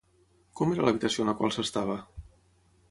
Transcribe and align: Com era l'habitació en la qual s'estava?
Com 0.59 0.73
era 0.75 0.87
l'habitació 0.87 1.25
en 1.27 1.31
la 1.31 1.37
qual 1.43 1.55
s'estava? 1.57 2.01